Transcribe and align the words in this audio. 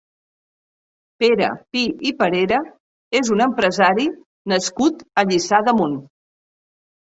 Pere 1.23 1.49
Pi 1.75 1.83
i 2.11 2.13
Parera 2.21 2.61
és 3.19 3.29
un 3.35 3.45
empresari 3.47 4.07
nascut 4.55 5.05
a 5.23 5.27
Lliçà 5.29 5.61
d'Amunt. 5.69 5.97